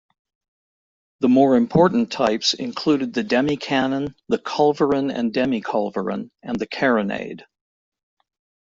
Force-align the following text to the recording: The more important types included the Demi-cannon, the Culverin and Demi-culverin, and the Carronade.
The 1.19 1.29
more 1.29 1.55
important 1.55 2.11
types 2.11 2.55
included 2.55 3.13
the 3.13 3.21
Demi-cannon, 3.21 4.15
the 4.29 4.39
Culverin 4.39 5.13
and 5.15 5.31
Demi-culverin, 5.31 6.31
and 6.41 6.57
the 6.57 6.65
Carronade. 6.65 7.43